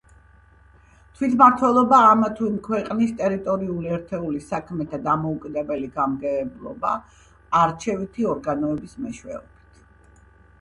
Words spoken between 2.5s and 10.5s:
იმ ქვეყნის, ტერიტორიული ერთეულის საქმეთა დამოუკიდებელი გამგებლობა, არჩევითი ორგანოების მეშვეობით.